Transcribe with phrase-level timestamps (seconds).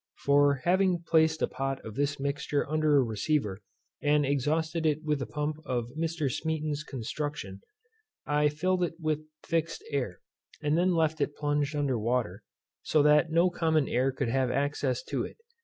[0.17, 3.61] For having placed a pot of this mixture under a receiver,
[4.01, 6.27] and exhausted it with a pump of Mr.
[6.31, 7.61] Smeaton's construction,
[8.25, 10.17] I filled it with fixed air,
[10.59, 12.41] and then left it plunged under water;
[12.81, 15.37] so that no common air could have access to it.